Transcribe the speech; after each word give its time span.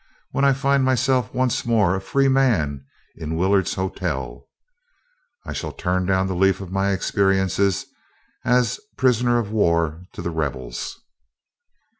When 0.31 0.43
I 0.43 0.53
find 0.53 0.83
myself 0.83 1.31
once 1.31 1.63
more 1.63 1.93
a 1.95 2.01
free 2.01 2.27
man 2.27 2.85
in 3.15 3.35
Willard's 3.35 3.75
Hotel, 3.75 4.47
I 5.45 5.53
shall 5.53 5.73
turn 5.73 6.07
down 6.07 6.25
the 6.25 6.33
leaf 6.33 6.59
of 6.59 6.71
my 6.71 6.89
experiences 6.91 7.85
as 8.43 8.79
prisoner 8.97 9.37
of 9.37 9.51
war 9.51 10.07
to 10.13 10.23
the 10.23 10.31
rebels. 10.31 10.97